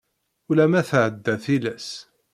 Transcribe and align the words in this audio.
Ulama 0.51 0.81
tɛedda 0.89 1.35
tillas. 1.43 1.87